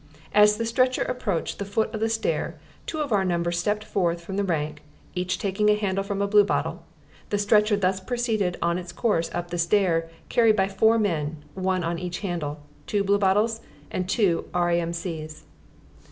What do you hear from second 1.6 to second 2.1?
foot of the